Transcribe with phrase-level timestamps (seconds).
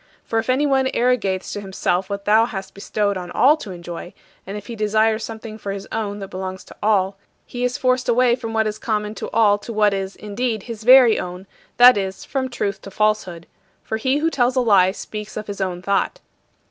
[0.25, 4.15] For if anyone arrogates to himself what thou hast bestowed on all to enjoy,
[4.47, 8.09] and if he desires something for his own that belongs to all, he is forced
[8.09, 11.45] away from what is common to all to what is, indeed, his very own
[11.77, 13.45] that is, from truth to falsehood.
[13.83, 16.19] For he who tells a lie speaks of his own thought.